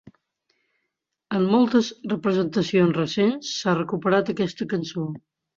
En 1.39 1.45
moltes 1.51 1.91
representacions 2.15 2.97
recents, 3.03 3.55
s'ha 3.61 3.79
recuperat 3.81 4.37
aquesta 4.37 4.73
cançó. 4.77 5.07